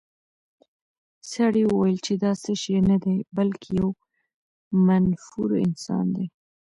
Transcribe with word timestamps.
سړي 1.31 1.63
وویل 1.67 1.97
چې 2.05 2.13
دا 2.23 2.31
څه 2.43 2.51
شی 2.61 2.77
نه 2.89 2.97
دی، 3.03 3.17
بلکې 3.37 3.69
یو 3.79 3.89
منفور 4.87 5.49
انسان 5.65 6.05
دی. 6.15 6.27